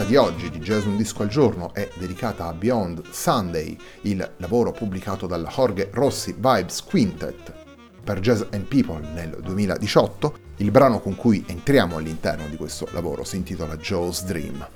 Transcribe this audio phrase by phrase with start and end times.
[0.00, 4.30] Puntata di oggi di Jazz Un Disco al Giorno è dedicata a Beyond Sunday, il
[4.38, 7.52] lavoro pubblicato dal Jorge Rossi Vibes Quintet
[8.02, 10.48] per Jazz and People nel 2018.
[10.56, 14.66] Il brano con cui entriamo all'interno di questo lavoro si intitola Joe's Dream.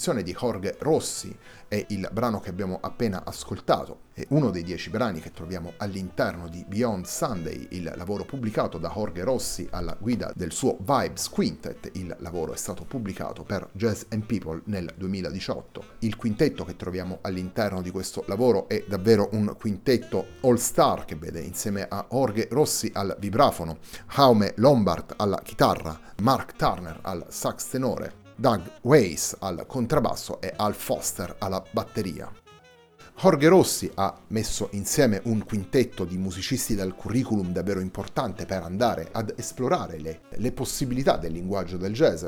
[0.00, 1.36] Composizione di Jorge Rossi,
[1.68, 6.48] è il brano che abbiamo appena ascoltato, è uno dei dieci brani che troviamo all'interno
[6.48, 11.90] di Beyond Sunday, il lavoro pubblicato da Jorge Rossi alla guida del suo Vibes Quintet.
[11.92, 15.84] Il lavoro è stato pubblicato per Jazz and People nel 2018.
[16.00, 21.14] Il quintetto che troviamo all'interno di questo lavoro è davvero un quintetto all star che
[21.14, 27.68] vede insieme a Jorge Rossi al vibrafono, Jaume Lombard alla chitarra, Mark Turner al sax
[27.68, 32.32] tenore, Doug Weiss al contrabbasso e Al Foster alla batteria.
[33.14, 39.10] Jorge Rossi ha messo insieme un quintetto di musicisti dal curriculum davvero importante per andare
[39.12, 42.24] ad esplorare le, le possibilità del linguaggio del jazz.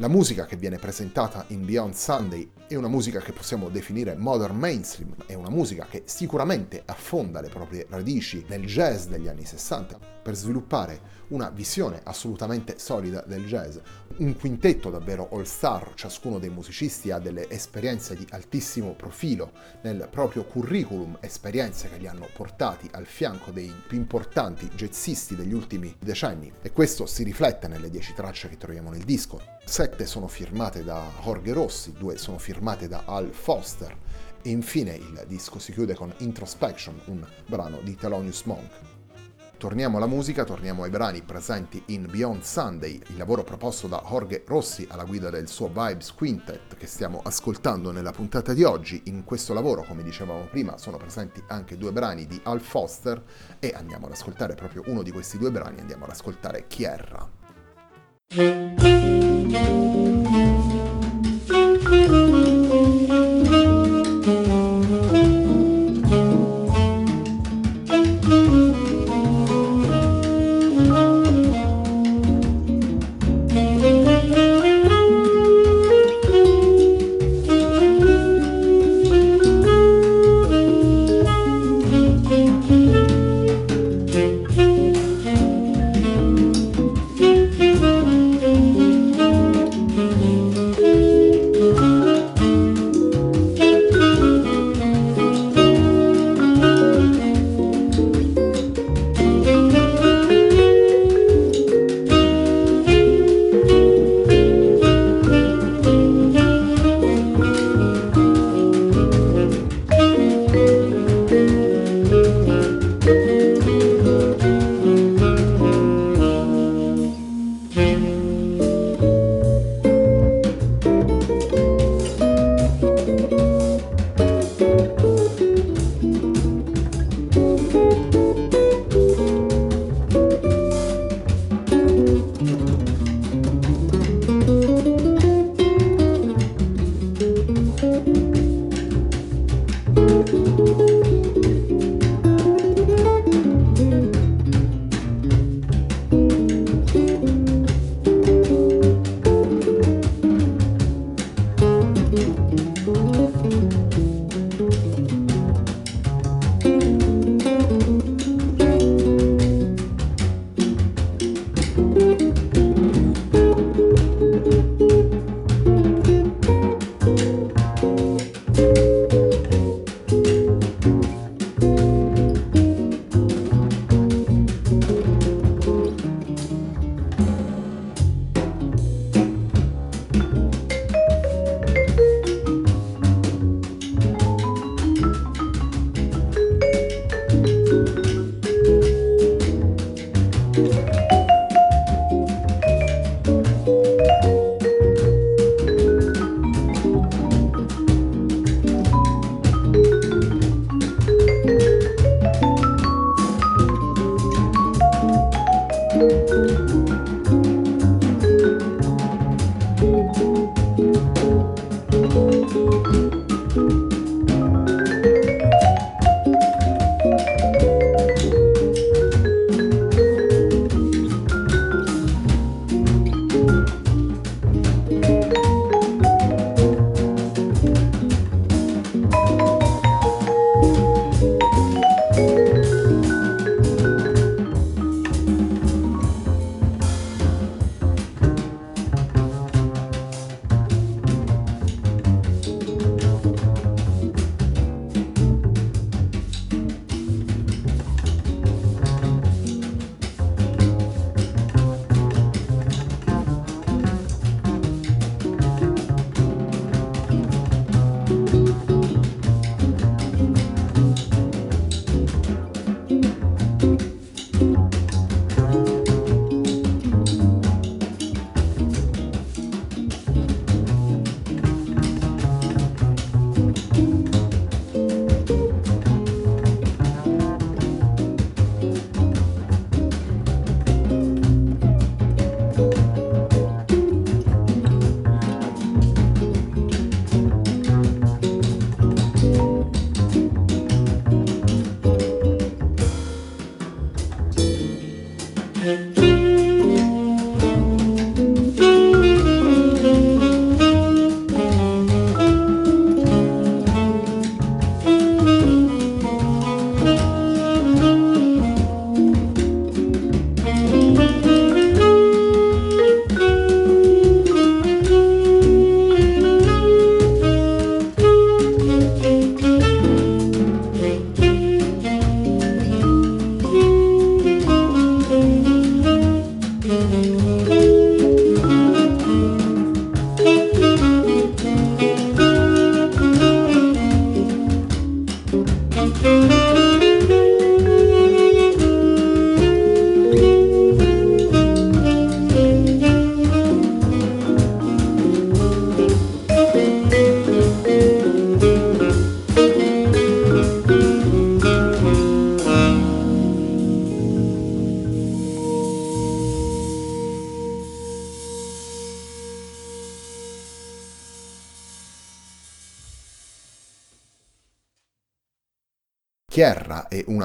[0.00, 4.56] La musica che viene presentata in Beyond Sunday è una musica che possiamo definire modern
[4.56, 9.98] mainstream, è una musica che sicuramente affonda le proprie radici nel jazz degli anni 60
[10.22, 13.76] per sviluppare una visione assolutamente solida del jazz.
[14.16, 20.08] Un quintetto davvero all star, ciascuno dei musicisti ha delle esperienze di altissimo profilo nel
[20.10, 25.94] proprio curriculum, esperienze che li hanno portati al fianco dei più importanti jazzisti degli ultimi
[25.98, 29.58] decenni e questo si riflette nelle dieci tracce che troviamo nel disco.
[29.70, 33.96] Sette sono firmate da Jorge Rossi, due sono firmate da Al Foster
[34.42, 38.72] e infine il disco si chiude con Introspection, un brano di Thelonious Monk.
[39.56, 44.42] Torniamo alla musica, torniamo ai brani presenti in Beyond Sunday, il lavoro proposto da Jorge
[44.44, 49.02] Rossi alla guida del suo Vibes Quintet che stiamo ascoltando nella puntata di oggi.
[49.04, 53.22] In questo lavoro, come dicevamo prima, sono presenti anche due brani di Al Foster
[53.60, 57.39] e andiamo ad ascoltare proprio uno di questi due brani, andiamo ad ascoltare Chiera.
[58.32, 58.46] Chiara
[58.78, 60.19] è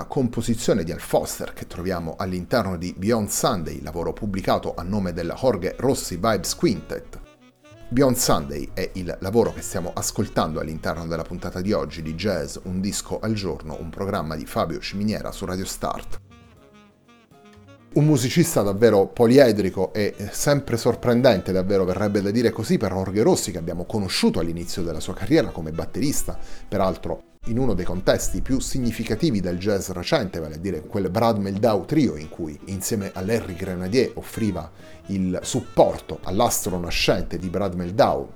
[0.05, 5.33] composizione di Al Foster che troviamo all'interno di Beyond Sunday, lavoro pubblicato a nome del
[5.35, 7.19] Jorge Rossi Vibes Quintet.
[7.89, 12.57] Beyond Sunday è il lavoro che stiamo ascoltando all'interno della puntata di oggi di Jazz
[12.63, 16.21] Un disco al giorno, un programma di Fabio Ciminiera su Radio Start.
[17.93, 23.51] Un musicista davvero poliedrico e sempre sorprendente, davvero verrebbe da dire così, per Jorge Rossi
[23.51, 28.59] che abbiamo conosciuto all'inizio della sua carriera come batterista, peraltro in uno dei contesti più
[28.59, 33.21] significativi del jazz recente, vale a dire quel Brad Meldau trio in cui insieme a
[33.21, 34.71] Larry Grenadier offriva
[35.07, 38.31] il supporto all'astro nascente di Brad Meldau.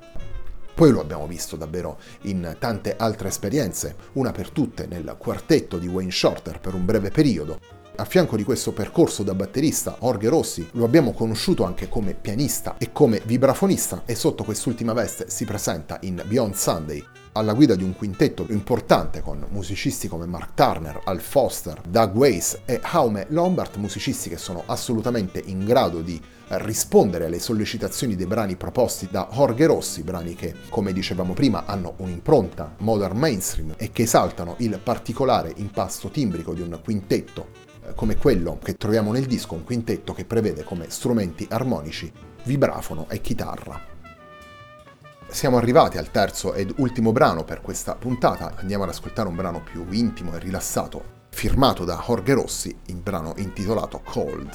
[0.74, 5.88] Poi lo abbiamo visto davvero in tante altre esperienze, una per tutte nel quartetto di
[5.88, 7.60] Wayne Shorter per un breve periodo,
[8.00, 12.78] a fianco di questo percorso da batterista, Jorge Rossi lo abbiamo conosciuto anche come pianista
[12.78, 17.84] e come vibrafonista e sotto quest'ultima veste si presenta in Beyond Sunday, alla guida di
[17.84, 23.76] un quintetto importante con musicisti come Mark Turner, Al Foster, Doug Weiss e Jaume Lombard,
[23.76, 29.68] musicisti che sono assolutamente in grado di rispondere alle sollecitazioni dei brani proposti da Jorge
[29.68, 35.54] Rossi, brani che, come dicevamo prima, hanno un'impronta modern mainstream e che esaltano il particolare
[35.58, 40.64] impasto timbrico di un quintetto come quello che troviamo nel disco, un quintetto che prevede
[40.64, 42.12] come strumenti armonici
[42.44, 43.99] vibrafono e chitarra.
[45.32, 49.62] Siamo arrivati al terzo ed ultimo brano per questa puntata, andiamo ad ascoltare un brano
[49.62, 54.50] più intimo e rilassato, firmato da Jorge Rossi, il brano intitolato Cold.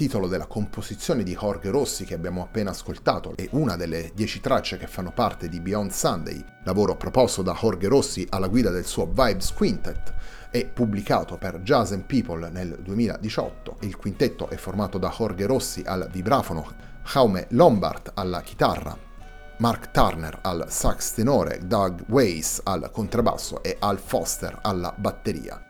[0.00, 4.78] Titolo della composizione di Jorge Rossi che abbiamo appena ascoltato e una delle dieci tracce
[4.78, 9.04] che fanno parte di Beyond Sunday, lavoro proposto da Jorge Rossi alla guida del suo
[9.04, 10.14] Vibes Quintet
[10.50, 13.76] e pubblicato per Jazz and People nel 2018.
[13.80, 16.66] Il quintetto è formato da Jorge Rossi al vibrafono,
[17.04, 18.96] Jaume Lombard alla chitarra,
[19.58, 25.69] Mark Turner al sax tenore, Doug Weiss al contrabbasso e Al Foster alla batteria.